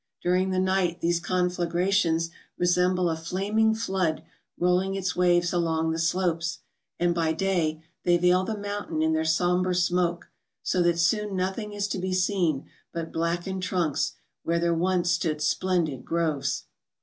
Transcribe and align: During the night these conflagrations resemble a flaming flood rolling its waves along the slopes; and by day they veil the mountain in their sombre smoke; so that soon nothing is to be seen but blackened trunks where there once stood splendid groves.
During 0.23 0.49
the 0.49 0.57
night 0.57 0.99
these 0.99 1.19
conflagrations 1.19 2.31
resemble 2.57 3.07
a 3.07 3.15
flaming 3.15 3.75
flood 3.75 4.23
rolling 4.57 4.95
its 4.95 5.15
waves 5.15 5.53
along 5.53 5.91
the 5.91 5.99
slopes; 5.99 6.57
and 6.99 7.13
by 7.13 7.33
day 7.33 7.83
they 8.03 8.17
veil 8.17 8.43
the 8.43 8.57
mountain 8.57 9.03
in 9.03 9.13
their 9.13 9.23
sombre 9.23 9.75
smoke; 9.75 10.31
so 10.63 10.81
that 10.81 10.97
soon 10.97 11.35
nothing 11.35 11.71
is 11.73 11.87
to 11.89 11.99
be 11.99 12.13
seen 12.13 12.65
but 12.91 13.13
blackened 13.13 13.61
trunks 13.61 14.13
where 14.41 14.57
there 14.57 14.73
once 14.73 15.11
stood 15.11 15.39
splendid 15.39 16.03
groves. 16.03 16.63